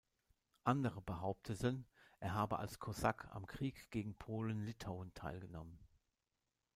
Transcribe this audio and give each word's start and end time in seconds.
Andere 0.63 0.99
behaupteten, 0.99 1.85
er 2.19 2.33
habe 2.33 2.57
als 2.57 2.79
Kosak 2.79 3.29
am 3.35 3.45
Krieg 3.45 3.91
gegen 3.91 4.15
Polen-Litauen 4.17 5.13
teilgenommen. 5.13 5.77